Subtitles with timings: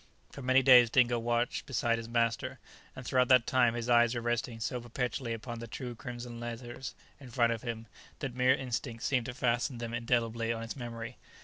[0.31, 2.57] For many days Dingo watched beside his master,
[2.95, 6.95] and throughout that time his eyes were resting so perpetually upon the two crimson letters
[7.19, 7.85] in front of him,
[8.17, 11.17] that mere instinct seemed to fasten them indelibly on his memory.